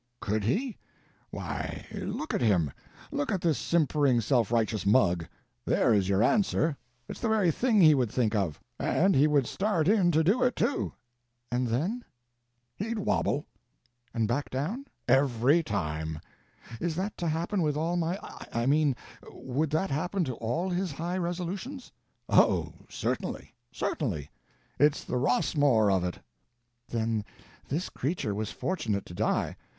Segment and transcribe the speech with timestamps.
[0.19, 0.77] "Could he?
[1.29, 5.27] Why, look at him—look at this simpering self righteous mug!
[5.63, 6.75] There is your answer.
[7.07, 8.59] It's the very thing he would think of.
[8.79, 10.93] And he would start in to do it, too."
[11.51, 12.03] "And then?"
[12.77, 13.45] "He'd wobble."
[14.11, 16.19] "And back down?" "Every time."
[16.79, 18.95] "Is that to happen with all my—I mean
[19.29, 21.91] would that happen to all his high resolutions?"
[22.27, 24.31] "Oh certainly—certainly.
[24.79, 26.17] It's the Rossmore of it."
[26.89, 27.23] "Then
[27.69, 29.55] this creature was fortunate to die!